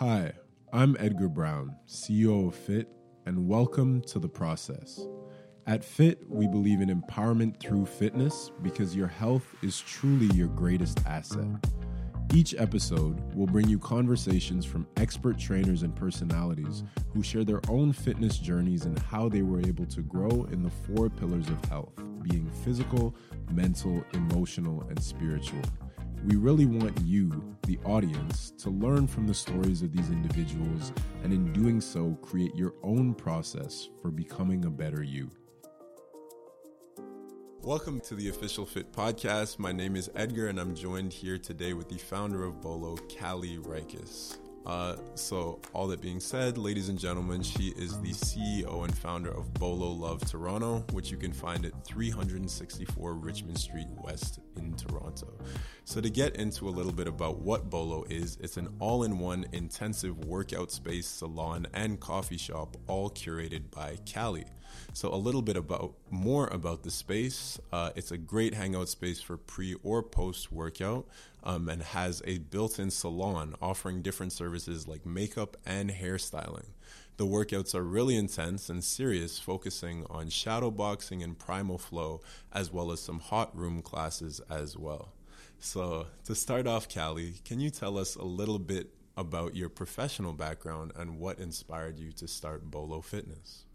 [0.00, 0.32] Hi,
[0.72, 2.88] I'm Edgar Brown, CEO of FIT,
[3.26, 5.06] and welcome to The Process.
[5.66, 11.06] At FIT, we believe in empowerment through fitness because your health is truly your greatest
[11.06, 11.44] asset.
[12.32, 16.82] Each episode will bring you conversations from expert trainers and personalities
[17.12, 20.70] who share their own fitness journeys and how they were able to grow in the
[20.70, 21.92] four pillars of health
[22.22, 23.14] being physical,
[23.52, 25.60] mental, emotional, and spiritual.
[26.26, 30.92] We really want you, the audience, to learn from the stories of these individuals
[31.24, 35.30] and in doing so, create your own process for becoming a better you.
[37.62, 39.58] Welcome to the Official Fit Podcast.
[39.58, 43.58] My name is Edgar, and I'm joined here today with the founder of Bolo, Caleigh
[43.58, 44.36] Rykiss.
[44.66, 49.30] Uh, so, all that being said, ladies and gentlemen, she is the CEO and founder
[49.30, 55.32] of Bolo Love Toronto, which you can find at 364 Richmond Street West in Toronto.
[55.84, 59.18] So, to get into a little bit about what Bolo is, it's an all in
[59.18, 64.48] one intensive workout space, salon, and coffee shop, all curated by Caleigh.
[64.92, 67.58] So, a little bit about more about the space.
[67.72, 71.06] Uh, it's a great hangout space for pre or post workout
[71.42, 76.66] um, and has a built in salon offering different services like makeup and hairstyling.
[77.20, 82.72] The workouts are really intense and serious, focusing on shadow boxing and primal flow, as
[82.72, 85.12] well as some hot room classes as well.
[85.58, 90.32] So, to start off, Caleigh, can you tell us a little bit about your professional
[90.32, 93.66] background and what inspired you to start Bolo Fitness?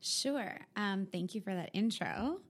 [0.00, 0.58] Sure.
[0.74, 2.40] Um, thank you for that intro.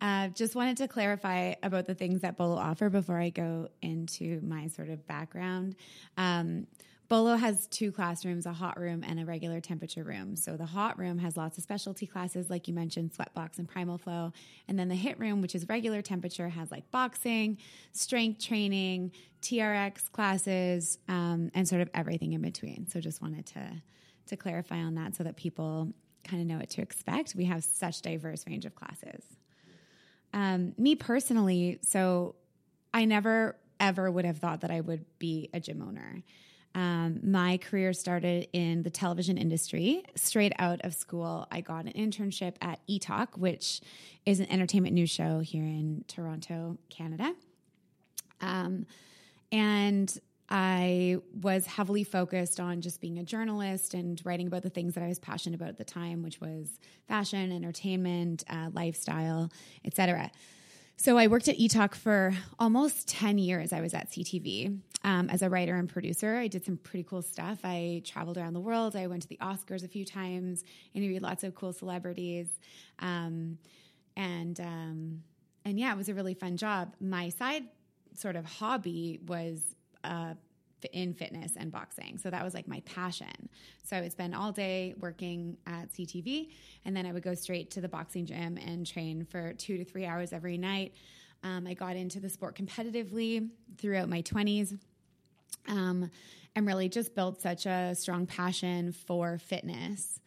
[0.00, 4.40] Uh, just wanted to clarify about the things that Bolo offer before I go into
[4.42, 5.76] my sort of background.
[6.16, 6.66] Um,
[7.08, 10.36] Bolo has two classrooms, a hot room and a regular temperature room.
[10.36, 13.98] So the hot room has lots of specialty classes, like you mentioned, sweatbox and primal
[13.98, 14.32] flow.
[14.68, 17.58] And then the HIIT room, which is regular temperature, has like boxing,
[17.92, 22.86] strength training, TRX classes, um, and sort of everything in between.
[22.88, 23.82] So just wanted to
[24.26, 25.92] to clarify on that so that people
[26.26, 27.34] kind of know what to expect.
[27.34, 29.22] We have such diverse range of classes.
[30.32, 32.34] Um, me personally, so
[32.94, 36.22] I never ever would have thought that I would be a gym owner.
[36.74, 40.02] Um, my career started in the television industry.
[40.16, 43.80] Straight out of school, I got an internship at eTalk, which
[44.26, 47.32] is an entertainment news show here in Toronto, Canada.
[48.40, 48.86] Um,
[49.52, 50.18] and
[50.50, 55.02] I was heavily focused on just being a journalist and writing about the things that
[55.02, 59.50] I was passionate about at the time, which was fashion, entertainment, uh, lifestyle,
[59.84, 60.30] etc.
[60.96, 63.72] So I worked at eTalk for almost 10 years.
[63.72, 66.36] I was at CTV um, as a writer and producer.
[66.36, 67.58] I did some pretty cool stuff.
[67.64, 68.96] I traveled around the world.
[68.96, 72.48] I went to the Oscars a few times, interviewed lots of cool celebrities.
[73.00, 73.58] Um,
[74.16, 75.22] and, um,
[75.64, 76.94] and yeah, it was a really fun job.
[77.00, 77.64] My side
[78.14, 79.60] sort of hobby was
[80.04, 80.34] uh,
[80.92, 82.18] in fitness and boxing.
[82.18, 83.48] So that was like my passion.
[83.84, 86.50] So I would spend all day working at CTV,
[86.84, 89.84] and then I would go straight to the boxing gym and train for two to
[89.84, 90.94] three hours every night.
[91.42, 94.78] Um, I got into the sport competitively throughout my 20s
[95.68, 96.10] um,
[96.56, 100.20] and really just built such a strong passion for fitness.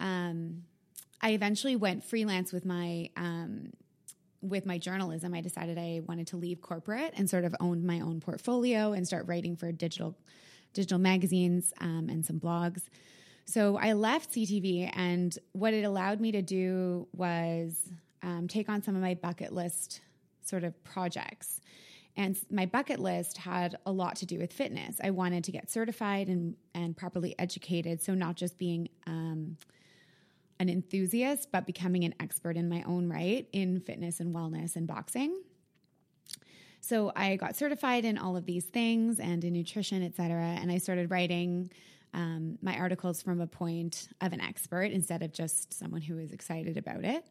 [0.00, 0.62] Um,
[1.20, 3.72] I eventually went freelance with my um,
[4.40, 8.00] with my journalism, I decided I wanted to leave corporate and sort of own my
[8.00, 10.16] own portfolio and start writing for digital
[10.72, 12.82] digital magazines um, and some blogs.
[13.46, 17.90] So I left CTV, and what it allowed me to do was
[18.22, 20.00] um, take on some of my bucket list
[20.42, 21.60] sort of projects.
[22.16, 24.96] And my bucket list had a lot to do with fitness.
[25.02, 28.02] I wanted to get certified and, and properly educated.
[28.02, 29.58] So, not just being um,
[30.58, 34.86] an enthusiast, but becoming an expert in my own right in fitness and wellness and
[34.86, 35.42] boxing.
[36.80, 40.56] So I got certified in all of these things and in nutrition, et cetera.
[40.60, 41.70] And I started writing
[42.14, 46.32] um, my articles from a point of an expert instead of just someone who is
[46.32, 47.24] excited about it.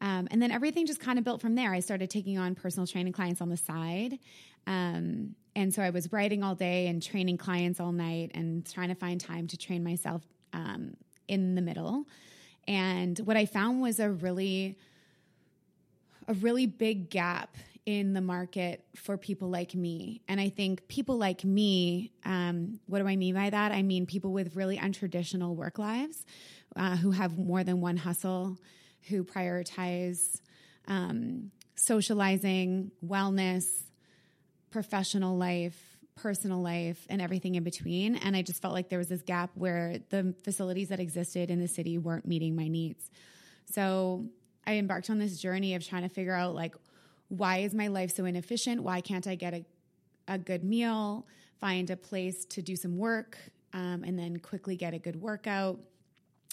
[0.00, 1.72] Um, and then everything just kind of built from there.
[1.72, 4.18] I started taking on personal training clients on the side.
[4.66, 8.88] Um, and so I was writing all day and training clients all night and trying
[8.88, 10.22] to find time to train myself
[10.52, 10.94] um,
[11.26, 12.04] in the middle.
[12.68, 14.78] And what I found was a really
[16.28, 17.56] a really big gap
[17.86, 20.20] in the market for people like me.
[20.28, 23.72] And I think people like me, um, what do I mean by that?
[23.72, 26.26] I mean people with really untraditional work lives
[26.76, 28.58] uh, who have more than one hustle,
[29.08, 30.42] who prioritize
[30.86, 33.64] um, socializing, wellness,
[34.70, 35.87] professional life,
[36.18, 38.16] personal life and everything in between.
[38.16, 41.60] And I just felt like there was this gap where the facilities that existed in
[41.60, 43.10] the city weren't meeting my needs.
[43.70, 44.26] So
[44.66, 46.74] I embarked on this journey of trying to figure out like,
[47.28, 48.82] why is my life so inefficient?
[48.82, 49.64] Why can't I get a,
[50.26, 51.26] a good meal,
[51.58, 53.38] find a place to do some work
[53.72, 55.78] um, and then quickly get a good workout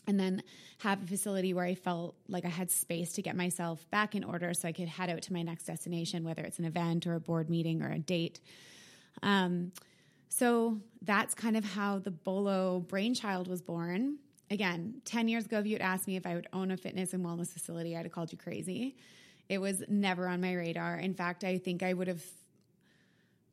[0.08, 0.44] and then
[0.80, 4.24] have a facility where I felt like I had space to get myself back in
[4.24, 7.16] order so I could head out to my next destination, whether it's an event or
[7.16, 8.40] a board meeting or a date.
[9.24, 9.72] Um,
[10.30, 14.18] so that's kind of how the Bolo brainchild was born.
[14.52, 17.14] Again, 10 years ago, if you had asked me if I would own a fitness
[17.14, 18.96] and wellness facility, I'd have called you crazy.
[19.50, 20.98] It was never on my radar.
[20.98, 22.24] In fact, I think I would have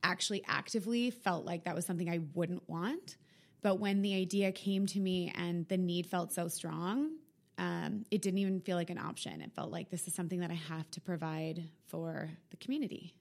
[0.03, 3.17] actually actively felt like that was something I wouldn't want.
[3.62, 7.12] But when the idea came to me and the need felt so strong,
[7.59, 9.41] um, it didn't even feel like an option.
[9.41, 13.14] It felt like this is something that I have to provide for the community.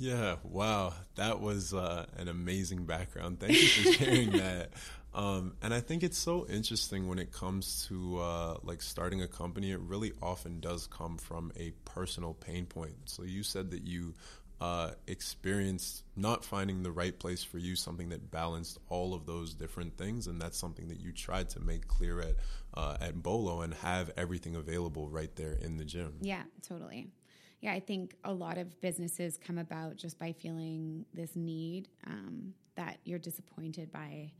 [0.00, 3.38] Yeah, wow, that was uh, an amazing background.
[3.38, 4.70] Thank you for sharing that.
[5.12, 9.28] Um, and I think it's so interesting when it comes to uh, like starting a
[9.28, 9.72] company.
[9.72, 12.94] It really often does come from a personal pain point.
[13.04, 14.14] So you said that you
[14.58, 19.52] uh, experienced not finding the right place for you, something that balanced all of those
[19.52, 22.36] different things, and that's something that you tried to make clear at
[22.72, 26.14] uh, at Bolo and have everything available right there in the gym.
[26.22, 27.08] Yeah, totally.
[27.60, 32.54] Yeah, I think a lot of businesses come about just by feeling this need um,
[32.76, 34.32] that you're disappointed by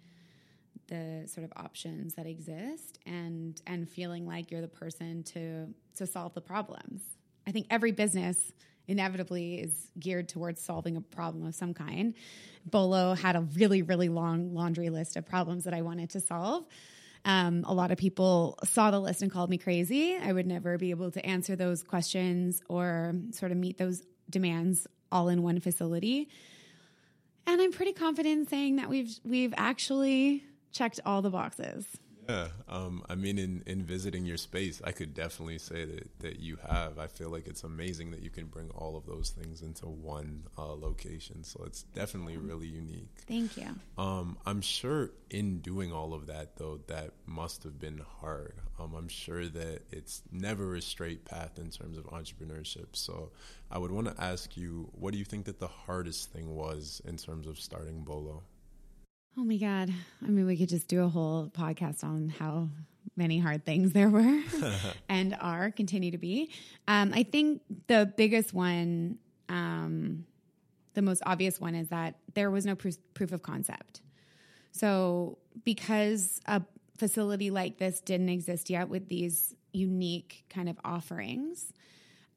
[0.88, 6.06] the sort of options that exist and and feeling like you're the person to to
[6.06, 7.02] solve the problems.
[7.46, 8.52] I think every business
[8.88, 12.14] inevitably is geared towards solving a problem of some kind.
[12.64, 16.64] Bolo had a really, really long laundry list of problems that I wanted to solve.
[17.24, 20.16] Um, a lot of people saw the list and called me crazy.
[20.16, 24.86] I would never be able to answer those questions or sort of meet those demands
[25.12, 26.28] all in one facility.
[27.46, 31.86] And I'm pretty confident in saying that we've we've actually checked all the boxes.
[32.30, 36.40] Yeah, um, I mean, in, in visiting your space, I could definitely say that, that
[36.40, 36.98] you have.
[36.98, 40.44] I feel like it's amazing that you can bring all of those things into one
[40.56, 41.42] uh, location.
[41.42, 43.08] So it's definitely really unique.
[43.26, 43.68] Thank you.
[43.98, 48.54] Um, I'm sure in doing all of that, though, that must have been hard.
[48.78, 52.94] Um, I'm sure that it's never a straight path in terms of entrepreneurship.
[52.94, 53.32] So
[53.70, 57.02] I would want to ask you, what do you think that the hardest thing was
[57.04, 58.42] in terms of starting Bolo?
[59.38, 59.92] Oh my God.
[60.22, 62.68] I mean, we could just do a whole podcast on how
[63.16, 64.42] many hard things there were
[65.08, 66.50] and are, continue to be.
[66.88, 69.18] Um, I think the biggest one,
[69.48, 70.24] um,
[70.94, 74.02] the most obvious one, is that there was no proof, proof of concept.
[74.72, 76.62] So, because a
[76.96, 81.72] facility like this didn't exist yet with these unique kind of offerings,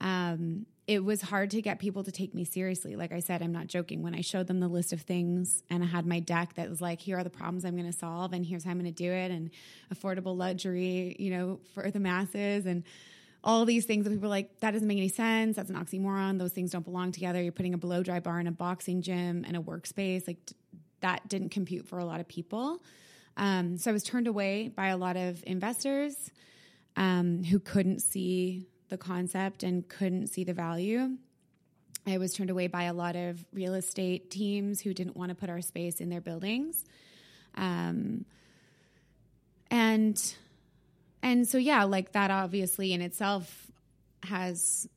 [0.01, 2.95] um, it was hard to get people to take me seriously.
[2.95, 4.04] Like I said, I'm not joking.
[4.04, 6.81] When I showed them the list of things and I had my deck that was
[6.81, 9.04] like, here are the problems I'm going to solve and here's how I'm going to
[9.04, 9.50] do it and
[9.94, 12.84] affordable luxury, you know, for the masses and
[13.44, 15.56] all these things that people are like, that doesn't make any sense.
[15.56, 16.38] That's an oxymoron.
[16.38, 17.42] Those things don't belong together.
[17.42, 20.28] You're putting a blow dry bar in a boxing gym and a workspace.
[20.28, 20.38] Like
[21.01, 22.84] that didn't compute for a lot of people.
[23.36, 26.30] Um, so I was turned away by a lot of investors
[26.95, 31.18] um, who couldn't see the concept and couldn't see the value.
[32.06, 35.36] I was turned away by a lot of real estate teams who didn't want to
[35.36, 36.86] put our space in their buildings.
[37.56, 38.25] Um,
[39.72, 40.36] and
[41.24, 43.72] and so yeah, like that obviously in itself
[44.22, 44.88] has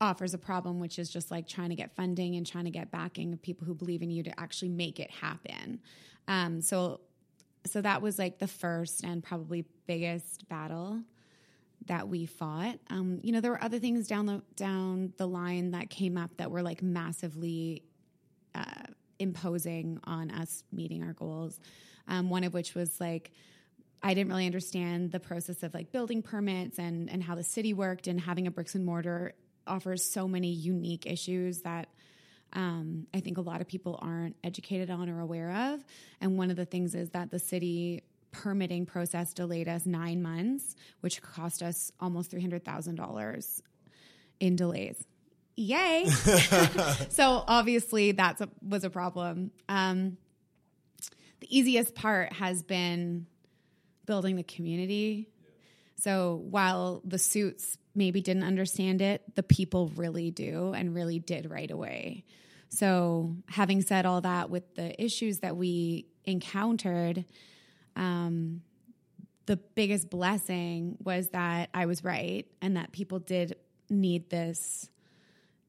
[0.00, 2.92] offers a problem which is just like trying to get funding and trying to get
[2.92, 5.80] backing of people who believe in you to actually make it happen.
[6.28, 7.00] Um, so
[7.66, 11.00] so that was like the first and probably biggest battle
[11.86, 12.78] that we fought.
[12.90, 16.36] Um, you know, there were other things down the down the line that came up
[16.36, 17.82] that were like massively
[18.54, 18.64] uh,
[19.18, 21.58] imposing on us meeting our goals.
[22.06, 23.32] Um, one of which was like
[24.02, 27.72] I didn't really understand the process of like building permits and and how the city
[27.72, 29.32] worked and having a bricks and mortar
[29.66, 31.88] offers so many unique issues that
[32.54, 35.84] um, I think a lot of people aren't educated on or aware of.
[36.20, 40.74] And one of the things is that the city permitting process delayed us nine months,
[41.00, 43.62] which cost us almost $300,000
[44.40, 45.04] in delays.
[45.56, 46.06] Yay.
[47.08, 49.50] so obviously that was a problem.
[49.68, 50.16] Um,
[51.40, 53.26] the easiest part has been
[54.06, 55.28] building the community.
[55.96, 61.50] So while the suits maybe didn't understand it, the people really do and really did
[61.50, 62.24] right away.
[62.68, 67.24] So having said all that with the issues that we encountered,
[67.98, 68.62] um,
[69.46, 73.56] the biggest blessing was that I was right and that people did
[73.90, 74.88] need this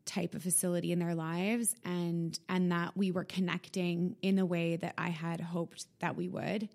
[0.05, 4.75] type of facility in their lives and and that we were connecting in a way
[4.75, 6.67] that I had hoped that we would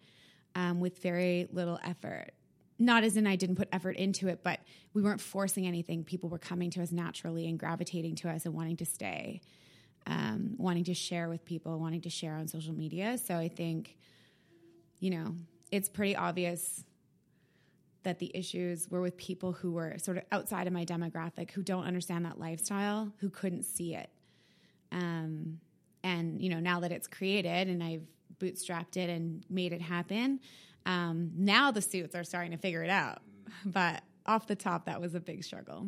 [0.54, 2.30] um, with very little effort.
[2.78, 4.60] Not as in I didn't put effort into it, but
[4.94, 6.04] we weren't forcing anything.
[6.04, 9.40] People were coming to us naturally and gravitating to us and wanting to stay,
[10.06, 13.18] um, wanting to share with people, wanting to share on social media.
[13.18, 13.96] So I think
[15.04, 15.34] you know,
[15.70, 16.82] it's pretty obvious
[18.04, 21.62] that the issues were with people who were sort of outside of my demographic, who
[21.62, 24.08] don't understand that lifestyle, who couldn't see it.
[24.92, 25.60] Um,
[26.02, 28.06] and you know, now that it's created and I've
[28.38, 30.40] bootstrapped it and made it happen,
[30.86, 33.18] um, now the suits are starting to figure it out.
[33.66, 35.86] But off the top, that was a big struggle.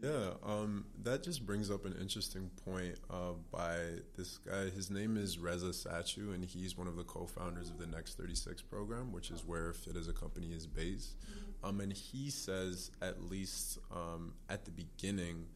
[0.00, 3.78] Yeah, um, that just brings up an interesting point uh, by
[4.16, 4.70] this guy.
[4.70, 8.62] His name is Reza Satchu, and he's one of the co-founders of the Next 36
[8.62, 11.16] program, which is where Fit as a company is based.
[11.64, 15.46] Um, and he says, at least um, at the beginning,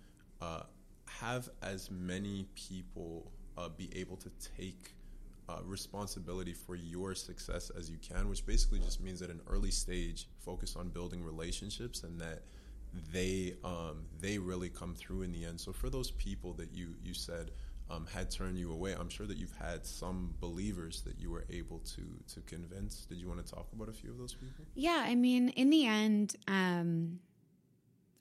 [0.40, 0.62] uh,
[1.06, 4.94] have as many people uh, be able to take
[5.48, 9.70] uh, responsibility for your success as you can, which basically just means at an early
[9.70, 12.42] stage, focus on building relationships and that
[13.12, 15.60] they um, they really come through in the end.
[15.60, 17.50] So for those people that you you said
[17.90, 21.44] um, had turned you away, I'm sure that you've had some believers that you were
[21.50, 22.02] able to
[22.34, 23.04] to convince.
[23.06, 24.64] Did you want to talk about a few of those people?
[24.74, 27.20] Yeah, I mean, in the end, um,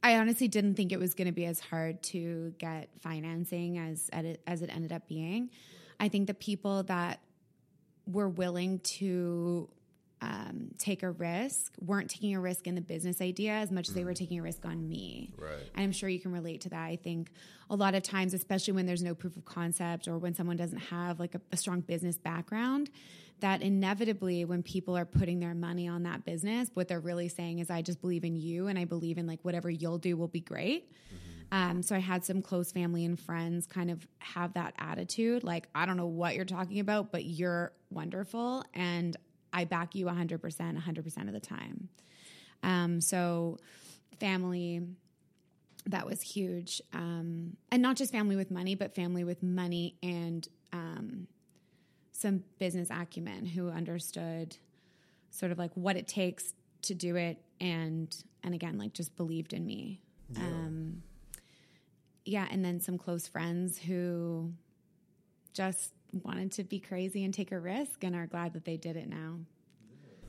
[0.03, 4.09] I honestly didn't think it was going to be as hard to get financing as
[4.47, 5.49] as it ended up being.
[5.99, 7.19] I think the people that
[8.07, 9.69] were willing to
[10.21, 13.95] um, take a risk weren't taking a risk in the business idea as much as
[13.95, 15.31] they were taking a risk on me.
[15.37, 15.51] Right.
[15.73, 16.83] And I'm sure you can relate to that.
[16.83, 17.31] I think
[17.69, 20.77] a lot of times, especially when there's no proof of concept or when someone doesn't
[20.77, 22.91] have like a, a strong business background,
[23.39, 27.57] that inevitably when people are putting their money on that business, what they're really saying
[27.57, 30.27] is, I just believe in you and I believe in like whatever you'll do will
[30.27, 30.91] be great.
[30.91, 31.53] Mm-hmm.
[31.53, 35.67] Um, so I had some close family and friends kind of have that attitude like,
[35.73, 38.63] I don't know what you're talking about, but you're wonderful.
[38.73, 39.17] And
[39.53, 41.89] I back you 100%, 100% of the time.
[42.63, 43.57] Um, so,
[44.19, 44.81] family,
[45.87, 46.81] that was huge.
[46.93, 51.27] Um, and not just family with money, but family with money and um,
[52.11, 54.57] some business acumen who understood
[55.31, 56.53] sort of like what it takes
[56.83, 60.41] to do it and and again like just believed in me yeah.
[60.41, 61.01] um
[62.25, 64.51] yeah and then some close friends who
[65.53, 68.95] just wanted to be crazy and take a risk and are glad that they did
[68.95, 69.39] it now.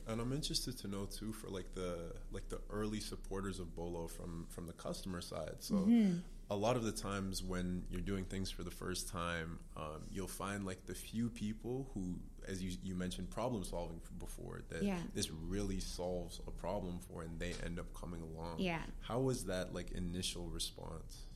[0.07, 4.07] And I'm interested to know too for like the like the early supporters of Bolo
[4.07, 5.55] from from the customer side.
[5.59, 6.17] So mm-hmm.
[6.49, 10.27] a lot of the times when you're doing things for the first time, um, you'll
[10.27, 12.15] find like the few people who,
[12.47, 14.97] as you you mentioned, problem solving before that yeah.
[15.13, 18.59] this really solves a problem for, and they end up coming along.
[18.59, 18.81] Yeah.
[18.99, 21.27] How was that like initial response?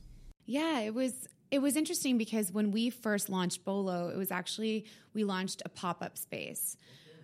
[0.44, 4.84] Yeah, it was it was interesting because when we first launched Bolo, it was actually
[5.14, 6.76] we launched a pop up space.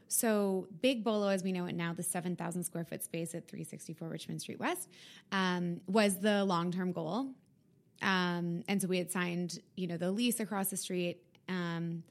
[0.09, 4.09] So Big Bolo, as we know it now, the 7,000 square foot space at 364
[4.09, 4.89] Richmond Street West,
[5.33, 7.29] um, was the long term goal.
[8.03, 11.19] Um, and so we had signed, you know, the lease across the street.
[11.49, 12.03] Um,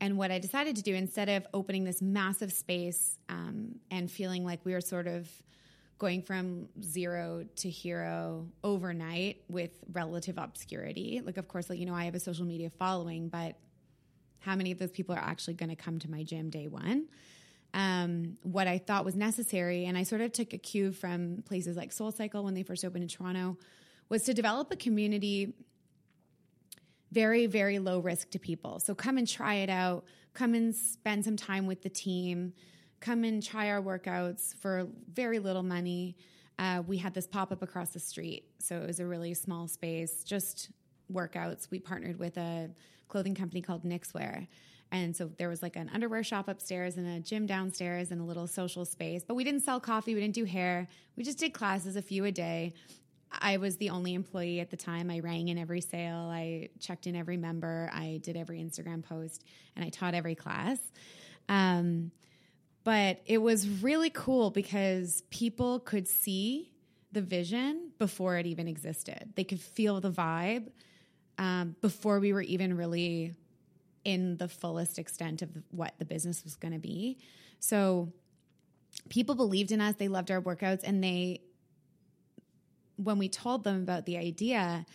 [0.00, 4.44] and what I decided to do instead of opening this massive space um, and feeling
[4.44, 5.30] like we were sort of
[5.98, 11.22] going from zero to hero overnight with relative obscurity.
[11.24, 13.56] Like, of course, like, you know, I have a social media following, but
[14.40, 17.06] how many of those people are actually going to come to my gym day one?
[17.72, 21.76] Um, what I thought was necessary, and I sort of took a cue from places
[21.76, 23.56] like Soul Cycle when they first opened in Toronto,
[24.08, 25.54] was to develop a community
[27.10, 28.80] very, very low risk to people.
[28.80, 32.52] So come and try it out, come and spend some time with the team
[33.00, 36.16] come and try our workouts for very little money.
[36.58, 38.44] Uh, we had this pop up across the street.
[38.58, 40.70] So it was a really small space, just
[41.12, 41.70] workouts.
[41.70, 42.70] We partnered with a
[43.08, 44.46] clothing company called Knixwear.
[44.92, 48.24] And so there was like an underwear shop upstairs and a gym downstairs and a
[48.24, 49.24] little social space.
[49.26, 50.88] But we didn't sell coffee, we didn't do hair.
[51.16, 52.72] We just did classes, a few a day.
[53.32, 55.10] I was the only employee at the time.
[55.10, 59.44] I rang in every sale, I checked in every member, I did every Instagram post,
[59.74, 60.78] and I taught every class.
[61.48, 62.12] Um,
[62.86, 66.70] but it was really cool because people could see
[67.10, 69.32] the vision before it even existed.
[69.34, 70.68] They could feel the vibe
[71.36, 73.34] um, before we were even really
[74.04, 77.18] in the fullest extent of what the business was going to be.
[77.58, 78.12] So
[79.08, 79.96] people believed in us.
[79.96, 80.84] They loved our workouts.
[80.84, 81.40] And they,
[82.94, 84.86] when we told them about the idea,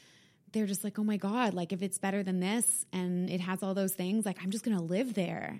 [0.53, 3.61] they're just like, oh my God, like if it's better than this and it has
[3.61, 5.59] all those things, like I'm just going to live there.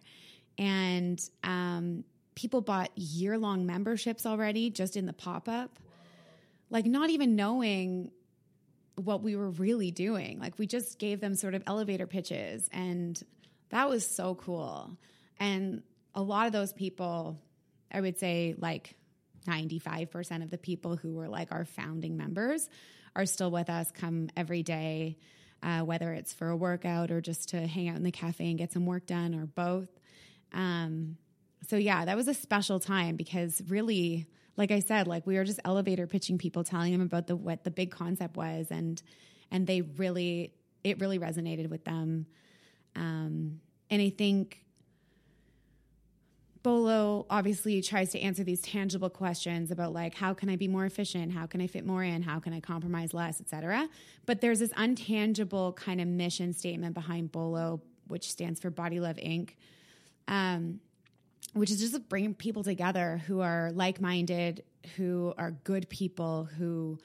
[0.57, 5.77] And um, people bought year long memberships already just in the pop up.
[6.69, 8.11] Like, not even knowing
[8.95, 10.39] what we were really doing.
[10.39, 13.21] Like, we just gave them sort of elevator pitches, and
[13.69, 14.97] that was so cool.
[15.39, 15.83] And
[16.15, 17.39] a lot of those people,
[17.91, 18.95] I would say, like
[19.47, 22.69] 95% of the people who were like our founding members
[23.15, 25.17] are still with us, come every day,
[25.63, 28.57] uh, whether it's for a workout or just to hang out in the cafe and
[28.57, 29.89] get some work done or both.
[30.53, 31.17] Um,
[31.67, 34.27] so yeah, that was a special time because really,
[34.57, 37.63] like I said, like we were just elevator pitching people, telling them about the what
[37.63, 39.01] the big concept was, and
[39.51, 40.53] and they really
[40.83, 42.25] it really resonated with them.
[42.95, 44.63] Um, and I think
[46.63, 50.85] Bolo obviously tries to answer these tangible questions about like how can I be more
[50.85, 53.89] efficient, how can I fit more in, how can I compromise less, etc.
[54.25, 59.17] But there's this untangible kind of mission statement behind Bolo, which stands for Body Love
[59.17, 59.51] Inc.
[60.27, 60.79] Um,
[61.53, 64.63] which is just bringing people together who are like-minded,
[64.95, 66.97] who are good people, who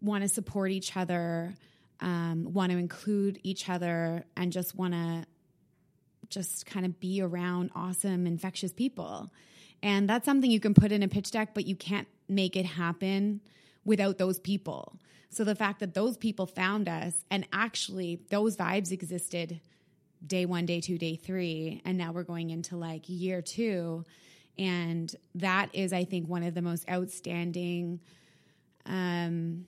[0.00, 1.54] want to support each other,
[2.00, 5.24] um, want to include each other, and just want to
[6.28, 9.30] just kind of be around awesome, infectious people.
[9.82, 12.64] And that's something you can put in a pitch deck, but you can't make it
[12.64, 13.40] happen
[13.84, 14.96] without those people.
[15.30, 19.60] So the fact that those people found us and actually those vibes existed
[20.26, 24.04] day one, day two, day three, and now we're going into like year two.
[24.58, 28.00] And that is, I think, one of the most outstanding
[28.86, 29.66] um,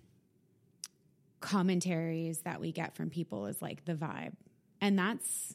[1.41, 4.33] commentaries that we get from people is like the vibe.
[4.81, 5.55] And that's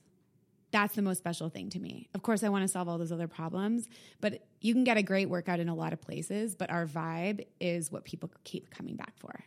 [0.71, 2.09] that's the most special thing to me.
[2.13, 3.87] Of course, I want to solve all those other problems,
[4.21, 7.45] but you can get a great workout in a lot of places, but our vibe
[7.59, 9.43] is what people keep coming back for.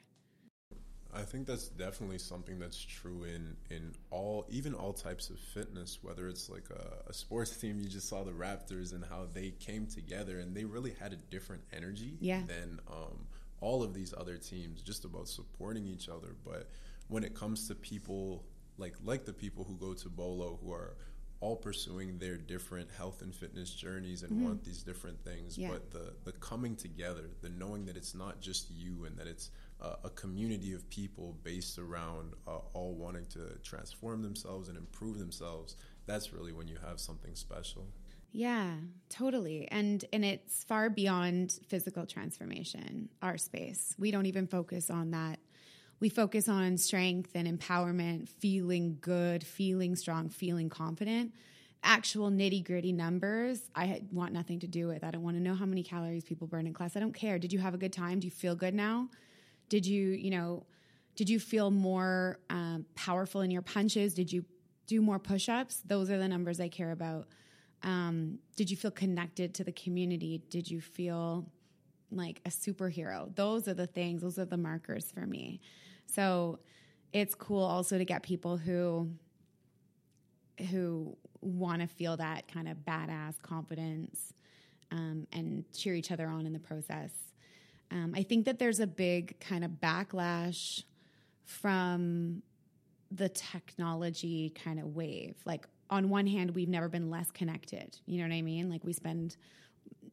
[1.15, 5.99] I think that's definitely something that's true in in all even all types of fitness.
[6.03, 9.51] Whether it's like a, a, sports team, you just saw the Raptors and how they
[9.51, 12.41] came together and they really had a different energy yeah.
[12.47, 13.27] than um,
[13.61, 16.35] all of these other teams, just about supporting each other.
[16.45, 16.71] But
[17.09, 18.45] when it comes to people
[18.79, 20.97] like like the people who go to Bolo who are
[21.41, 24.45] all pursuing their different health and fitness journeys and mm-hmm.
[24.45, 25.69] want these different things yeah.
[25.71, 29.51] but the the coming together the knowing that it's not just you and that it's
[30.05, 35.77] a community of people based around uh, all wanting to transform themselves and improve themselves
[36.07, 37.87] that's really when you have something special
[38.33, 38.75] yeah
[39.09, 45.11] totally and and it's far beyond physical transformation our space we don't even focus on
[45.11, 45.39] that
[46.03, 51.33] we focus on strength and empowerment, feeling good, feeling strong, feeling confident.
[51.85, 55.05] Actual nitty gritty numbers, I want nothing to do with.
[55.05, 56.97] I don't want to know how many calories people burn in class.
[56.97, 57.39] I don't care.
[57.39, 58.19] Did you have a good time?
[58.19, 59.11] Do you feel good now?
[59.73, 60.67] Did you, you know,
[61.17, 64.13] did you feel more um, powerful in your punches?
[64.13, 64.45] Did you
[64.87, 65.81] do more push ups?
[65.87, 67.29] Those are the numbers I care about.
[67.83, 70.43] Um, did you feel connected to the community?
[70.51, 71.51] Did you feel
[72.11, 73.35] like a superhero?
[73.35, 75.63] Those are the things, those are the markers for me.
[76.05, 76.59] So
[77.15, 79.09] it's cool also to get people who
[80.71, 84.35] who want to feel that kind of badass confidence
[84.91, 87.11] um, and cheer each other on in the process.
[87.93, 90.83] Um, I think that there's a big kind of backlash
[91.45, 92.43] from
[93.11, 95.37] the technology kind of wave.
[95.45, 97.99] Like, on one hand, we've never been less connected.
[98.07, 98.71] You know what I mean?
[98.71, 99.37] Like, we spend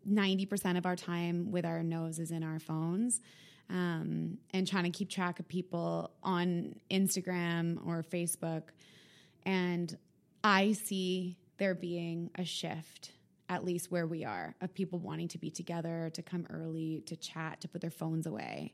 [0.08, 3.22] 90% of our time with our noses in our phones
[3.70, 8.64] um, and trying to keep track of people on Instagram or Facebook.
[9.46, 9.98] And
[10.44, 13.12] I see there being a shift,
[13.50, 17.16] at least where we are, of people wanting to be together, to come early, to
[17.16, 18.74] chat, to put their phones away.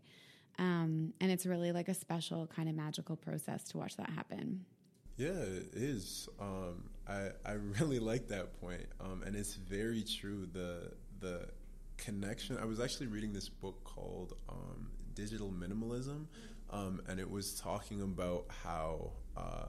[0.59, 4.65] Um, and it's really like a special kind of magical process to watch that happen.
[5.17, 6.27] Yeah, it is.
[6.39, 10.45] Um, I I really like that point, um, and it's very true.
[10.51, 11.47] The the
[11.97, 12.57] connection.
[12.57, 16.25] I was actually reading this book called um, Digital Minimalism,
[16.69, 19.67] um, and it was talking about how uh,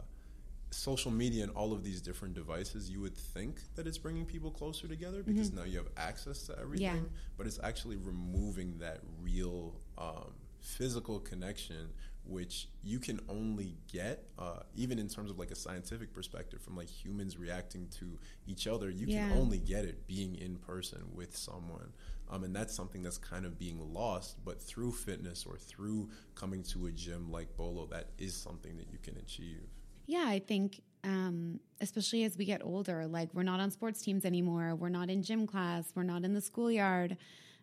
[0.70, 4.50] social media and all of these different devices, you would think that it's bringing people
[4.50, 5.60] closer together because mm-hmm.
[5.60, 7.18] now you have access to everything, yeah.
[7.36, 11.88] but it's actually removing that real um, physical connection
[12.28, 16.76] which you can only get uh, even in terms of like a scientific perspective from
[16.76, 19.28] like humans reacting to each other you yeah.
[19.28, 21.92] can only get it being in person with someone
[22.28, 26.62] um, and that's something that's kind of being lost but through fitness or through coming
[26.62, 29.62] to a gym like bolo that is something that you can achieve
[30.06, 34.24] yeah i think um, especially as we get older like we're not on sports teams
[34.24, 37.16] anymore we're not in gym class we're not in the schoolyard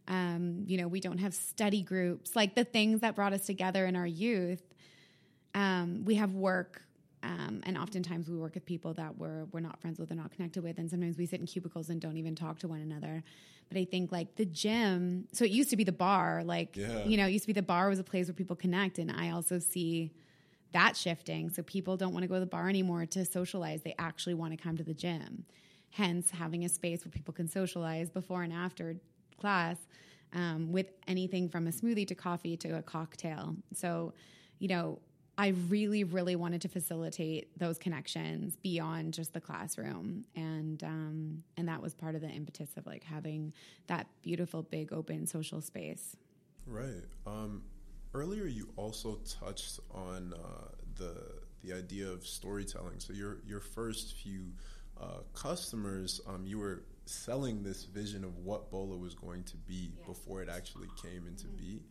[0.07, 3.85] um, you know, we don't have study groups, like the things that brought us together
[3.85, 4.61] in our youth.
[5.55, 6.81] Um, we have work,
[7.21, 10.31] um, and oftentimes we work with people that we're we're not friends with or not
[10.31, 13.23] connected with, and sometimes we sit in cubicles and don't even talk to one another.
[13.69, 17.05] But I think like the gym, so it used to be the bar, like yeah.
[17.05, 19.09] you know, it used to be the bar was a place where people connect, and
[19.09, 20.11] I also see
[20.73, 21.49] that shifting.
[21.49, 24.51] So people don't want to go to the bar anymore to socialize; they actually want
[24.51, 25.45] to come to the gym.
[25.91, 28.95] Hence, having a space where people can socialize before and after
[29.39, 29.77] class
[30.33, 33.55] um, with anything from a smoothie to coffee to a cocktail.
[33.73, 34.13] So,
[34.59, 34.99] you know,
[35.37, 41.67] I really, really wanted to facilitate those connections beyond just the classroom, and um, and
[41.67, 43.51] that was part of the impetus of like having
[43.87, 46.15] that beautiful, big, open social space.
[46.67, 47.03] Right.
[47.25, 47.63] Um,
[48.13, 51.15] earlier, you also touched on uh, the
[51.63, 52.99] the idea of storytelling.
[52.99, 54.53] So your your first few
[54.99, 59.91] uh, customers, um, you were selling this vision of what Bolo was going to be
[59.97, 60.05] yeah.
[60.05, 61.57] before it actually came into mm-hmm.
[61.57, 61.83] being.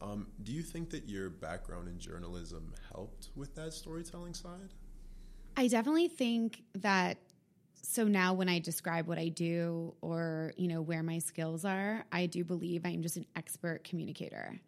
[0.00, 4.74] Um, do you think that your background in journalism helped with that storytelling side?
[5.56, 7.18] I definitely think that.
[7.80, 12.04] So now, when I describe what I do or you know where my skills are,
[12.12, 14.60] I do believe I'm just an expert communicator.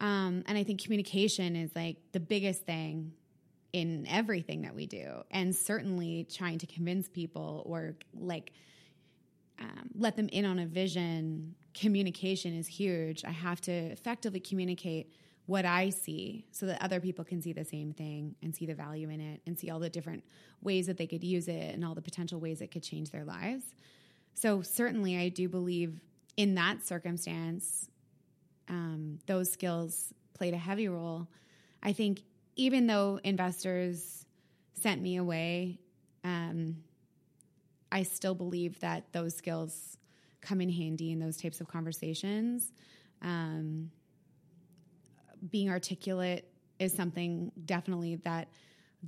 [0.00, 3.12] Um, and I think communication is like the biggest thing
[3.72, 8.52] in everything that we do, and certainly trying to convince people or like
[9.60, 13.24] um, let them in on a vision, communication is huge.
[13.24, 15.12] I have to effectively communicate
[15.46, 18.74] what I see so that other people can see the same thing and see the
[18.74, 20.22] value in it and see all the different
[20.62, 23.24] ways that they could use it and all the potential ways it could change their
[23.24, 23.64] lives.
[24.34, 26.00] So, certainly, I do believe
[26.36, 27.88] in that circumstance,
[28.68, 31.28] um, those skills played a heavy role.
[31.82, 32.22] I think
[32.56, 34.26] even though investors
[34.74, 35.78] sent me away,
[36.24, 36.76] um,
[37.90, 39.96] I still believe that those skills
[40.40, 42.72] come in handy in those types of conversations.
[43.22, 43.90] Um,
[45.50, 48.48] being articulate is something definitely that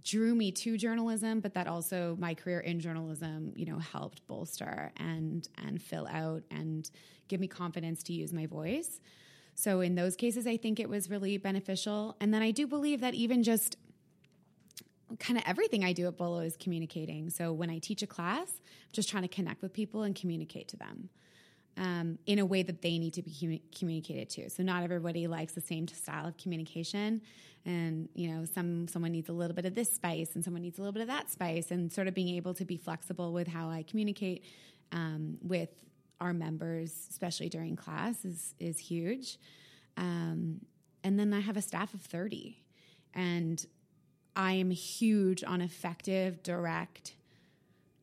[0.05, 4.93] drew me to journalism, but that also my career in journalism, you know, helped bolster
[4.97, 6.91] and and fill out and
[7.29, 9.01] give me confidence to use my voice.
[9.61, 12.17] So in those cases, I think it was really beneficial.
[12.21, 13.77] And then I do believe that even just
[15.19, 17.31] kind of everything I do at Bolo is communicating.
[17.31, 20.69] So when I teach a class, I'm just trying to connect with people and communicate
[20.69, 21.11] to them
[21.77, 24.51] um, in a way that they need to be commu- communicated to.
[24.51, 27.21] So not everybody likes the same style of communication,
[27.67, 30.79] and you know, some someone needs a little bit of this spice, and someone needs
[30.79, 33.49] a little bit of that spice, and sort of being able to be flexible with
[33.49, 34.45] how I communicate
[34.93, 35.71] um, with
[36.21, 39.39] our members, especially during class, is is huge.
[39.97, 40.61] Um,
[41.03, 42.63] and then I have a staff of thirty,
[43.15, 43.65] and
[44.37, 47.15] I am huge on effective, direct,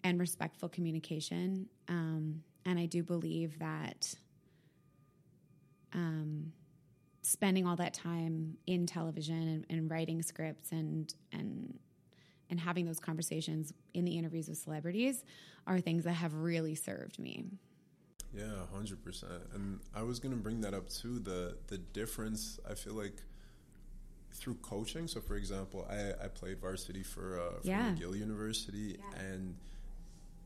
[0.03, 1.67] and respectful communication.
[1.87, 4.13] Um, and I do believe that
[5.93, 6.51] um,
[7.21, 11.79] spending all that time in television and, and, writing scripts and and
[12.49, 15.23] and having those conversations in the interviews with celebrities
[15.65, 17.45] are things that have really served me.
[18.33, 19.41] Yeah, hundred percent.
[19.53, 21.19] And I was gonna bring that up too.
[21.19, 23.21] The the difference I feel like
[24.33, 25.07] through coaching.
[25.07, 27.91] So, for example, I, I played varsity for, uh, for yeah.
[27.91, 29.19] McGill University, yeah.
[29.19, 29.55] and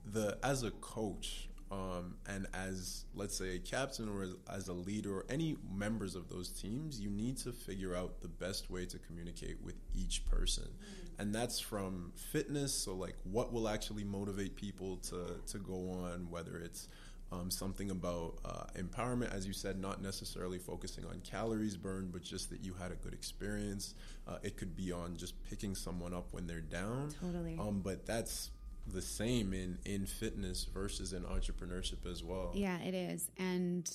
[0.06, 4.74] the as a coach um, and as let's say a captain or as, as, a
[4.74, 8.86] leader or any members of those teams, you need to figure out the best way
[8.88, 11.22] to communicate with each person, mm-hmm.
[11.22, 12.74] and that's from fitness.
[12.74, 16.90] So, like, what will actually motivate people to to go on, whether it's
[17.32, 22.22] um, something about uh, empowerment, as you said, not necessarily focusing on calories burned, but
[22.22, 23.96] just that you had a good experience.
[24.28, 27.10] Uh, it could be on just picking someone up when they're down.
[27.22, 27.58] Totally.
[27.60, 28.52] Um, but that's
[28.88, 32.52] the same in in fitness versus in entrepreneurship as well.
[32.54, 33.30] Yeah, it is.
[33.38, 33.90] And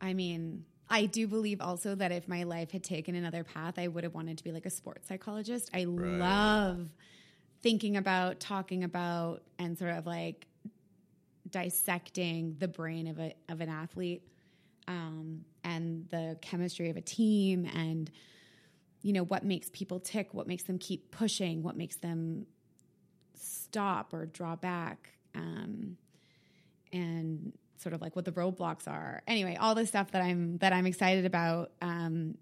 [0.00, 3.88] I mean, I do believe also that if my life had taken another path, I
[3.88, 5.70] would have wanted to be like a sports psychologist.
[5.74, 6.18] I right.
[6.18, 6.88] love
[7.62, 10.46] thinking about, talking about, and sort of like
[11.48, 14.22] dissecting the brain of a of an athlete
[14.88, 18.10] um, and the chemistry of a team and
[19.02, 22.46] you know what makes people tick what makes them keep pushing what makes them
[23.34, 25.96] stop or draw back um,
[26.92, 29.22] and sort of like what the roadblocks are.
[29.26, 32.36] Anyway all the stuff that i'm that i'm excited about um,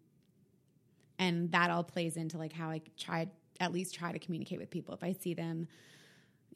[1.19, 3.29] and that all plays into like how i try
[3.61, 4.95] at least try to communicate with people.
[4.95, 5.69] If i see them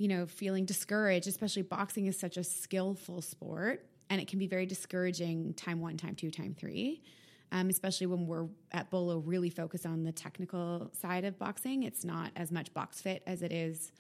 [0.03, 4.49] you know, feeling discouraged, especially boxing is such a skillful sport and it can be
[4.49, 7.05] very discouraging time one, time two, time three.
[7.53, 11.85] Um, especially when we're at Bolo really focused on the technical side of boxing.
[11.85, 13.93] It's not as much box fit as it is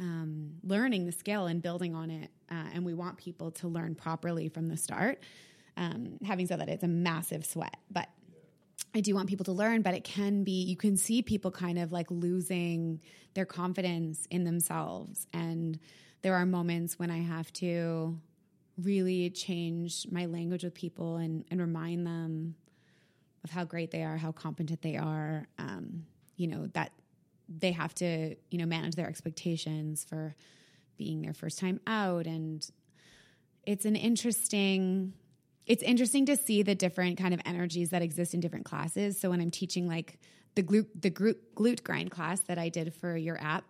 [0.00, 2.32] um, learning the skill and building on it.
[2.50, 5.22] Uh, and we want people to learn properly from the start.
[5.76, 8.08] Um, having said that, it's a massive sweat, but
[8.94, 11.78] I do want people to learn, but it can be, you can see people kind
[11.78, 13.00] of like losing
[13.34, 15.26] their confidence in themselves.
[15.32, 15.78] And
[16.22, 18.18] there are moments when I have to
[18.82, 22.54] really change my language with people and, and remind them
[23.44, 25.46] of how great they are, how competent they are.
[25.58, 26.92] Um, you know, that
[27.48, 30.34] they have to, you know, manage their expectations for
[30.96, 32.26] being their first time out.
[32.26, 32.66] And
[33.66, 35.12] it's an interesting
[35.68, 39.20] it's interesting to see the different kind of energies that exist in different classes.
[39.20, 40.18] So when I'm teaching like
[40.54, 43.64] the glute the glute, glute grind class that I did for your app.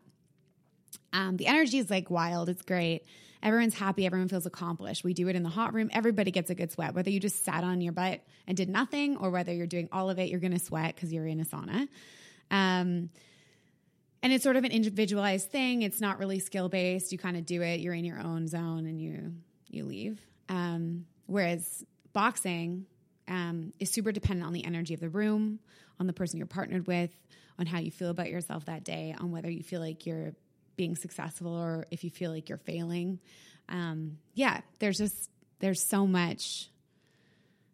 [1.13, 2.49] Um, the energy is like wild.
[2.49, 3.05] It's great.
[3.43, 4.07] Everyone's happy.
[4.07, 5.05] Everyone feels accomplished.
[5.05, 5.91] We do it in the hot room.
[5.93, 6.95] Everybody gets a good sweat.
[6.95, 10.09] Whether you just sat on your butt and did nothing, or whether you're doing all
[10.09, 11.89] of it, you're going to sweat because you're in a sauna.
[12.51, 13.11] Um,
[14.23, 15.83] and it's sort of an individualized thing.
[15.83, 17.13] It's not really skill based.
[17.13, 17.81] You kind of do it.
[17.81, 19.35] You're in your own zone, and you
[19.69, 20.21] you leave.
[20.49, 22.87] Um, whereas boxing
[23.29, 25.61] um, is super dependent on the energy of the room,
[26.01, 27.11] on the person you're partnered with,
[27.59, 30.33] on how you feel about yourself that day, on whether you feel like you're
[30.77, 33.21] being successful or if you feel like you're failing.
[33.69, 36.71] Um, yeah, there's just there's so much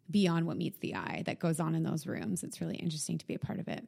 [0.09, 2.43] beyond what meets the eye that goes on in those rooms.
[2.43, 3.87] It's really interesting to be a part of it.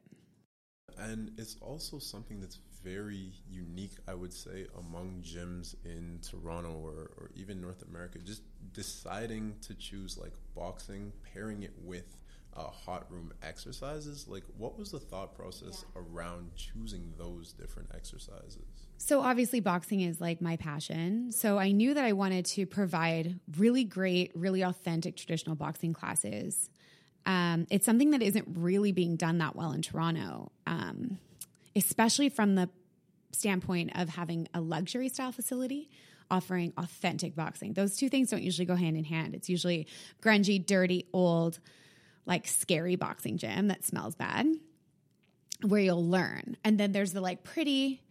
[0.96, 7.10] And it's also something that's very unique, I would say, among gyms in Toronto or,
[7.16, 8.18] or even North America.
[8.18, 12.16] Just deciding to choose like boxing, pairing it with
[12.56, 14.26] uh, hot room exercises.
[14.28, 16.02] Like, what was the thought process yeah.
[16.02, 18.64] around choosing those different exercises?
[18.96, 21.30] So, obviously, boxing is like my passion.
[21.30, 26.68] So, I knew that I wanted to provide really great, really authentic traditional boxing classes
[27.28, 31.18] um, it's something that isn't really being done that well in Toronto, um,
[31.78, 32.68] especially from the
[33.32, 35.88] standpoint of having a luxury style facility
[36.30, 37.72] offering authentic boxing.
[37.72, 39.34] Those two things don't usually go hand in hand.
[39.34, 39.86] It's usually
[40.22, 41.58] grungy, dirty, old,
[42.26, 44.46] like scary boxing gym that smells bad
[45.62, 46.56] where you'll learn.
[46.64, 48.02] And then there's the like pretty,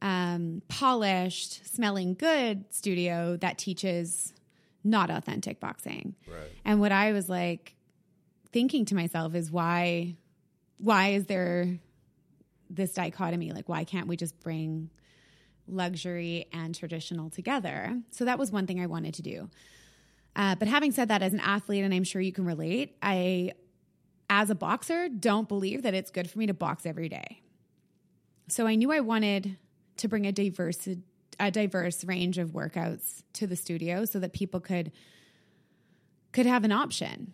[0.00, 4.32] um, polished, smelling good studio that teaches
[4.84, 6.14] not authentic boxing.
[6.26, 6.52] Right.
[6.64, 7.74] And what I was like,
[8.52, 10.16] thinking to myself is why
[10.78, 11.78] why is there
[12.70, 14.90] this dichotomy like why can't we just bring
[15.66, 18.00] luxury and traditional together?
[18.10, 19.50] So that was one thing i wanted to do.
[20.36, 23.52] Uh, but having said that as an athlete and i'm sure you can relate i
[24.30, 27.42] as a boxer don't believe that it's good for me to box every day.
[28.48, 29.56] So i knew i wanted
[29.98, 30.88] to bring a diverse
[31.40, 34.92] a diverse range of workouts to the studio so that people could
[36.32, 37.32] could have an option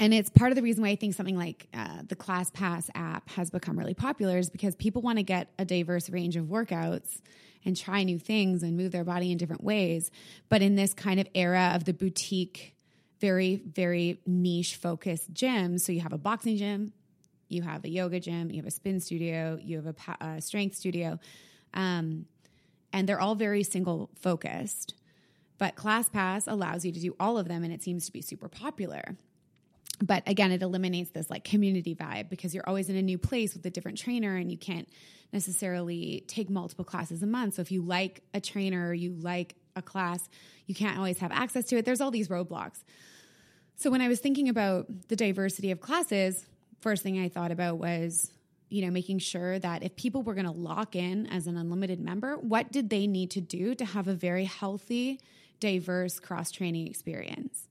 [0.00, 3.28] and it's part of the reason why I think something like uh, the ClassPass app
[3.28, 7.20] has become really popular is because people want to get a diverse range of workouts
[7.66, 10.10] and try new things and move their body in different ways.
[10.48, 12.74] But in this kind of era of the boutique,
[13.20, 16.94] very, very niche focused gym, so you have a boxing gym,
[17.50, 20.76] you have a yoga gym, you have a spin studio, you have a, a strength
[20.76, 21.18] studio,
[21.74, 22.24] um,
[22.94, 24.94] and they're all very single focused.
[25.58, 28.48] But ClassPass allows you to do all of them, and it seems to be super
[28.48, 29.18] popular
[30.02, 33.54] but again it eliminates this like community vibe because you're always in a new place
[33.54, 34.88] with a different trainer and you can't
[35.32, 37.54] necessarily take multiple classes a month.
[37.54, 40.28] So if you like a trainer you like a class
[40.66, 41.84] you can't always have access to it.
[41.84, 42.82] There's all these roadblocks.
[43.76, 46.46] So when i was thinking about the diversity of classes
[46.80, 48.30] first thing i thought about was
[48.68, 52.00] you know making sure that if people were going to lock in as an unlimited
[52.00, 55.18] member what did they need to do to have a very healthy
[55.60, 57.68] diverse cross training experience?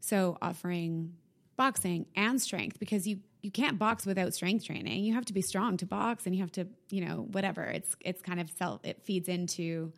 [0.00, 1.14] So offering
[1.56, 5.04] boxing and strength because you you can't box without strength training.
[5.04, 7.62] You have to be strong to box and you have to, you know, whatever.
[7.62, 9.92] It's it's kind of self it feeds into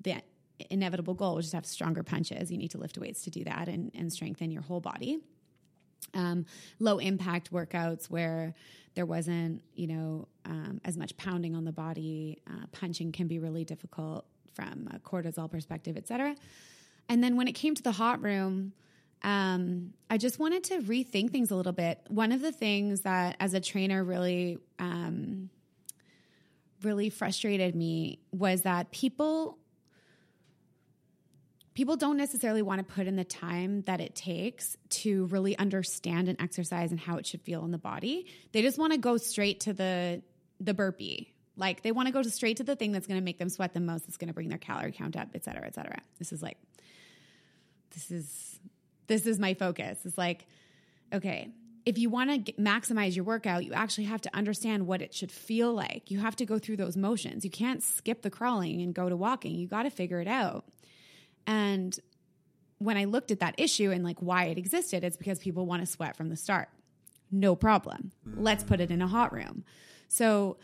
[0.00, 0.22] the
[0.70, 2.50] inevitable goal, which is to have stronger punches.
[2.50, 5.18] You need to lift weights to do that and, and strengthen your whole body.
[6.14, 6.46] Um,
[6.80, 8.54] low impact workouts where
[8.94, 12.38] there wasn't, you know, um, as much pounding on the body.
[12.48, 16.34] Uh, punching can be really difficult from a cortisol perspective, et cetera.
[17.08, 18.72] And then when it came to the hot room,
[19.22, 22.00] um, I just wanted to rethink things a little bit.
[22.08, 25.50] One of the things that, as a trainer, really, um,
[26.82, 29.58] really frustrated me was that people
[31.72, 36.28] people don't necessarily want to put in the time that it takes to really understand
[36.28, 38.26] an exercise and how it should feel in the body.
[38.52, 40.22] They just want to go straight to the
[40.58, 41.32] the burpee.
[41.56, 43.74] Like they want to go straight to the thing that's going to make them sweat
[43.74, 45.98] the most, that's going to bring their calorie count up, et cetera, et cetera.
[46.18, 46.56] This is like,
[47.94, 48.58] this is
[49.10, 49.98] this is my focus.
[50.04, 50.46] It's like,
[51.12, 51.48] okay,
[51.84, 55.32] if you want to maximize your workout, you actually have to understand what it should
[55.32, 56.12] feel like.
[56.12, 57.44] You have to go through those motions.
[57.44, 59.56] You can't skip the crawling and go to walking.
[59.56, 60.64] You got to figure it out.
[61.44, 61.98] And
[62.78, 65.82] when I looked at that issue and like why it existed, it's because people want
[65.82, 66.68] to sweat from the start.
[67.32, 68.12] No problem.
[68.24, 69.64] Let's put it in a hot room.
[70.06, 70.56] So,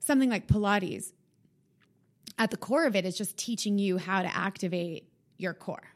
[0.00, 1.12] something like Pilates,
[2.38, 5.92] at the core of it is just teaching you how to activate your core.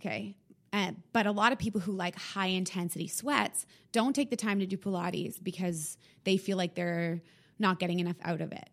[0.00, 0.36] Okay.
[0.72, 4.60] Uh, but a lot of people who like high intensity sweats don't take the time
[4.60, 7.20] to do Pilates because they feel like they're
[7.58, 8.70] not getting enough out of it.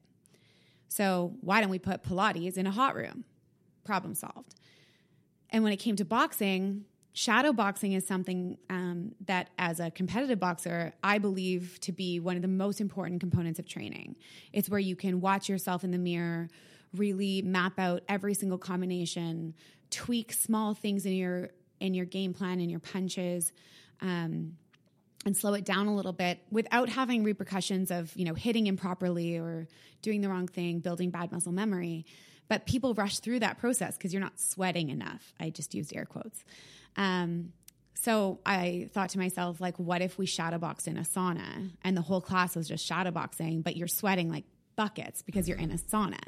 [0.89, 3.25] So, why don't we put Pilates in a hot room?
[3.83, 4.55] Problem solved.
[5.49, 10.39] And when it came to boxing, shadow boxing is something um, that, as a competitive
[10.39, 14.15] boxer, I believe to be one of the most important components of training.
[14.53, 16.49] It's where you can watch yourself in the mirror,
[16.95, 19.55] really map out every single combination,
[19.89, 23.51] tweak small things in your in your game plan and your punches.
[24.01, 24.57] Um,
[25.25, 29.37] and slow it down a little bit without having repercussions of you know hitting improperly
[29.37, 29.67] or
[30.01, 32.05] doing the wrong thing building bad muscle memory.
[32.47, 35.33] But people rush through that process because you're not sweating enough.
[35.39, 36.45] I just used air quotes.
[36.95, 37.51] Um,
[37.99, 41.71] so i thought to myself like what if we shadowboxed in a sauna?
[41.83, 45.71] And the whole class was just shadowboxing but you're sweating like buckets because you're in
[45.71, 46.21] a sauna.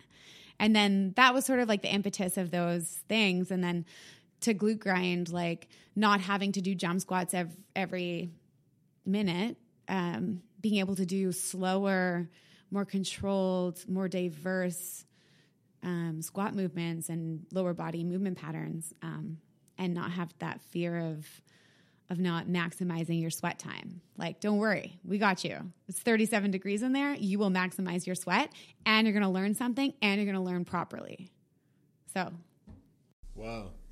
[0.60, 3.50] And then that was sort of like the impetus of those things.
[3.50, 3.86] And then
[4.42, 8.30] to glute grind like not having to do jump squats every, every
[9.06, 12.30] minute, um, being able to do slower,
[12.72, 15.06] more controlled, more diverse
[15.84, 19.38] um, squat movements and lower body movement patterns, um,
[19.78, 21.26] and not have that fear of
[22.10, 24.02] of not maximizing your sweat time.
[24.18, 25.72] Like, don't worry, we got you.
[25.88, 27.14] It's 37 degrees in there.
[27.14, 28.52] You will maximize your sweat,
[28.86, 31.30] and you're going to learn something, and you're going to learn properly.
[32.14, 32.32] So,
[33.40, 33.72] wow.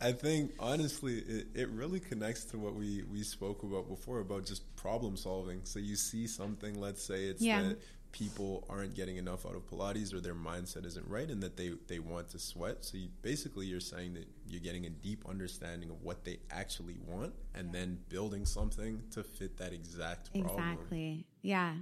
[0.00, 4.46] I think honestly, it, it really connects to what we, we spoke about before about
[4.46, 5.60] just problem solving.
[5.64, 7.62] So you see something, let's say it's yeah.
[7.62, 7.80] that
[8.12, 11.72] people aren't getting enough out of Pilates or their mindset isn't right and that they,
[11.86, 12.84] they want to sweat.
[12.84, 16.96] So you, basically, you're saying that you're getting a deep understanding of what they actually
[17.06, 20.70] want and then building something to fit that exact problem.
[20.72, 21.26] Exactly.
[21.42, 21.74] Yeah.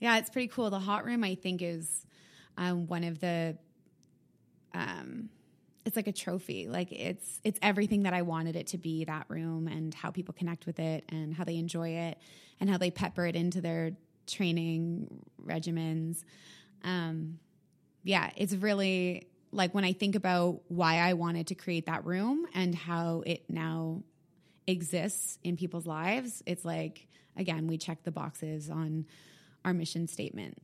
[0.00, 0.70] Yeah, it's pretty cool.
[0.70, 2.06] The hot room, I think, is
[2.56, 3.56] um, one of the.
[4.74, 5.30] Um,
[5.88, 6.68] it's like a trophy.
[6.68, 10.34] Like it's it's everything that I wanted it to be that room and how people
[10.34, 12.18] connect with it and how they enjoy it
[12.60, 13.92] and how they pepper it into their
[14.26, 16.22] training regimens.
[16.84, 17.38] Um,
[18.04, 22.46] yeah, it's really like when I think about why I wanted to create that room
[22.54, 24.02] and how it now
[24.66, 29.06] exists in people's lives, it's like again, we check the boxes on
[29.64, 30.58] our mission statement.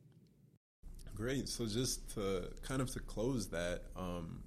[1.14, 1.48] Great.
[1.48, 4.42] So just to kind of to close that, um,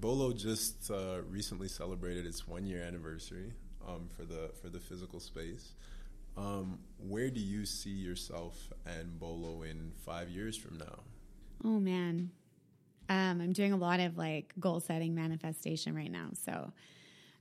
[0.00, 3.52] Bolo just uh, recently celebrated its one year anniversary
[3.86, 5.74] um, for the for the physical space.
[6.36, 10.98] Um, where do you see yourself and Bolo in five years from now?
[11.64, 12.30] Oh man,
[13.08, 16.30] um, I'm doing a lot of like goal setting manifestation right now.
[16.44, 16.72] So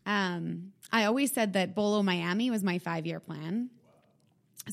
[0.05, 3.71] um, I always said that Bolo Miami was my five year plan.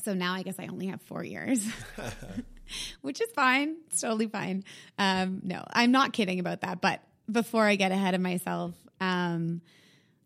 [0.03, 1.65] So now I guess I only have four years.
[3.01, 3.75] Which is fine.
[3.87, 4.63] It's totally fine.
[4.97, 6.81] Um, no, I'm not kidding about that.
[6.81, 9.61] But before I get ahead of myself, um,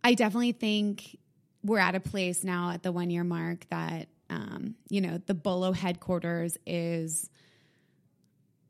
[0.04, 1.18] I definitely think
[1.64, 5.34] we're at a place now at the one year mark that um, you know the
[5.34, 7.30] Bolo headquarters is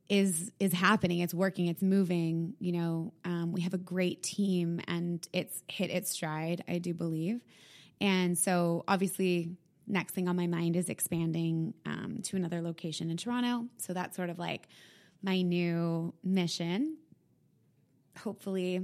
[0.10, 1.20] is is happening.
[1.20, 1.68] It's working.
[1.68, 2.54] It's moving.
[2.60, 6.64] You know, um, we have a great team, and it's hit its stride.
[6.68, 7.42] I do believe,
[8.00, 13.18] and so obviously, next thing on my mind is expanding um, to another location in
[13.18, 13.68] Toronto.
[13.78, 14.68] So that's sort of like
[15.22, 16.98] my new mission
[18.18, 18.82] hopefully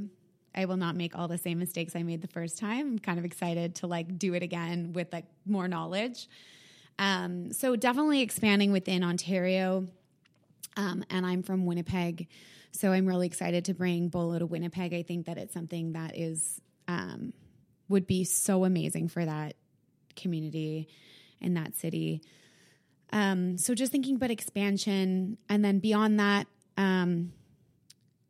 [0.54, 2.88] I will not make all the same mistakes I made the first time.
[2.88, 6.28] I'm kind of excited to like do it again with like more knowledge.
[7.00, 9.88] Um, so definitely expanding within Ontario.
[10.76, 12.28] Um, and I'm from Winnipeg.
[12.74, 14.94] So I'm really excited to bring Bolo to Winnipeg.
[14.94, 17.34] I think that it's something that is um,
[17.88, 19.56] would be so amazing for that
[20.16, 20.88] community
[21.40, 22.22] in that city.
[23.14, 26.48] Um, so just thinking about expansion, and then beyond that,
[26.78, 27.34] um,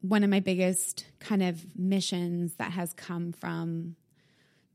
[0.01, 3.95] one of my biggest kind of missions that has come from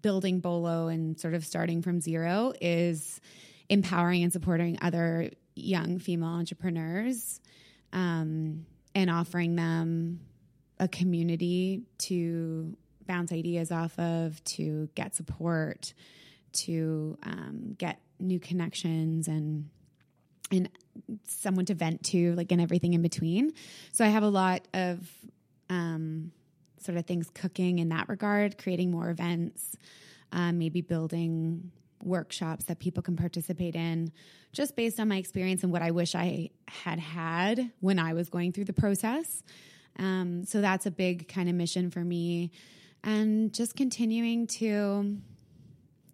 [0.03, 3.21] building Bolo and sort of starting from zero is
[3.69, 7.41] empowering and supporting other young female entrepreneurs
[7.93, 10.21] um, and offering them
[10.79, 15.93] a community to bounce ideas off of, to get support,
[16.53, 19.69] to um, get new connections and
[20.51, 20.69] and
[21.27, 23.53] someone to vent to, like, and everything in between.
[23.93, 25.01] So I have a lot of
[25.69, 26.31] um,
[26.81, 29.77] sort of things cooking in that regard, creating more events,
[30.31, 34.13] um, maybe building workshops that people can participate in,
[34.53, 38.29] just based on my experience and what I wish I had had when I was
[38.29, 39.43] going through the process.
[39.99, 42.53] Um, so that's a big kind of mission for me,
[43.03, 45.17] and just continuing to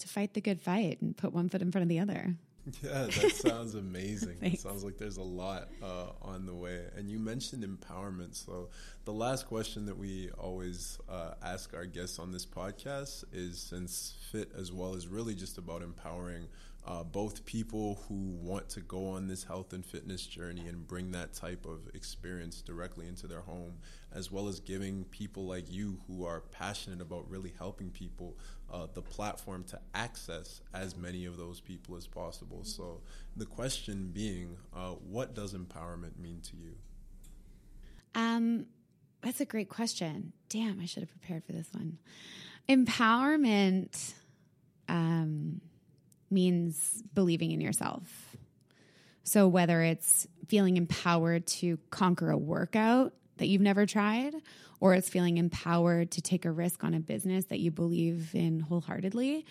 [0.02, 2.34] to fight the good fight and put one foot in front of the other.
[2.80, 4.36] Yeah, that sounds amazing.
[4.40, 6.84] it sounds like there's a lot uh, on the way.
[6.96, 8.36] And you mentioned empowerment.
[8.36, 8.68] So,
[9.04, 14.14] the last question that we always uh, ask our guests on this podcast is since
[14.30, 16.46] fit as well is really just about empowering
[16.86, 21.12] uh, both people who want to go on this health and fitness journey and bring
[21.12, 23.74] that type of experience directly into their home,
[24.12, 28.36] as well as giving people like you who are passionate about really helping people
[28.72, 32.64] uh, the platform to access as many of those people as possible.
[32.64, 33.00] So,
[33.36, 36.74] the question being, uh, what does empowerment mean to you?
[38.14, 38.66] Um,
[39.22, 40.32] that's a great question.
[40.48, 41.98] Damn, I should have prepared for this one.
[42.68, 44.14] Empowerment
[44.88, 45.60] um,
[46.30, 48.36] means believing in yourself.
[49.24, 54.34] So, whether it's feeling empowered to conquer a workout that you've never tried,
[54.80, 58.60] or it's feeling empowered to take a risk on a business that you believe in
[58.60, 59.46] wholeheartedly,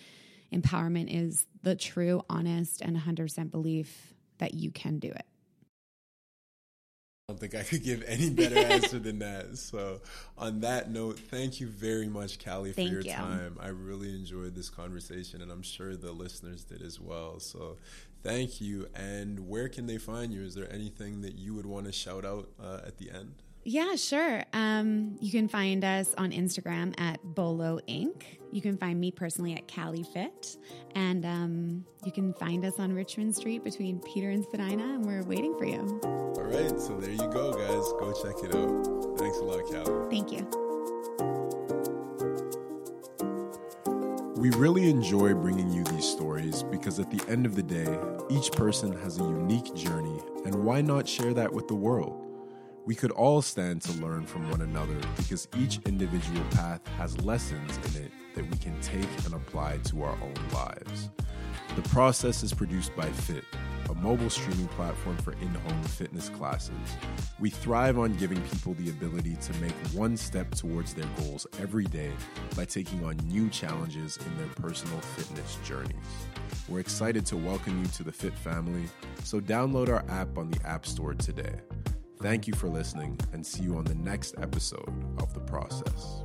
[0.52, 5.24] empowerment is the true, honest, and 100% belief that you can do it.
[7.32, 9.56] Don't think I could give any better answer than that.
[9.56, 10.02] So,
[10.36, 13.10] on that note, thank you very much, Caleigh, for your you.
[13.10, 13.56] time.
[13.58, 17.40] I really enjoyed this conversation, and I'm sure the listeners did as well.
[17.40, 17.78] So,
[18.22, 18.86] thank you.
[18.94, 20.42] And where can they find you?
[20.42, 23.36] Is there anything that you would want to shout out uh, at the end?
[23.64, 24.42] Yeah, sure.
[24.52, 28.24] Um, you can find us on Instagram at Bolo Inc.
[28.50, 30.56] You can find me personally at Cali Fit,
[30.96, 35.22] and um, you can find us on Richmond Street between Peter and Spadina, and we're
[35.22, 36.00] waiting for you.
[36.02, 37.92] All right, so there you go, guys.
[38.00, 39.18] Go check it out.
[39.18, 40.10] Thanks a lot, Caleigh.
[40.10, 40.46] Thank you.
[44.36, 47.96] We really enjoy bringing you these stories because at the end of the day,
[48.28, 52.31] each person has a unique journey, and why not share that with the world?
[52.84, 57.78] We could all stand to learn from one another because each individual path has lessons
[57.86, 61.08] in it that we can take and apply to our own lives.
[61.76, 63.44] The process is produced by Fit,
[63.88, 66.74] a mobile streaming platform for in home fitness classes.
[67.38, 71.84] We thrive on giving people the ability to make one step towards their goals every
[71.84, 72.10] day
[72.56, 75.94] by taking on new challenges in their personal fitness journeys.
[76.68, 78.88] We're excited to welcome you to the Fit family,
[79.22, 81.54] so download our app on the App Store today.
[82.22, 86.21] Thank you for listening and see you on the next episode of The Process.